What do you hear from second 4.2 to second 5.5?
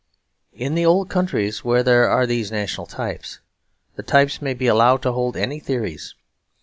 may be allowed to hold